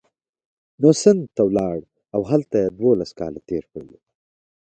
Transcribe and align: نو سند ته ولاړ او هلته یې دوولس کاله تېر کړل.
نو 0.81 0.89
سند 1.01 1.21
ته 1.35 1.41
ولاړ 1.47 1.77
او 2.15 2.21
هلته 2.31 2.55
یې 2.63 2.67
دوولس 2.77 3.11
کاله 3.19 3.39
تېر 3.49 3.63
کړل. 3.71 3.95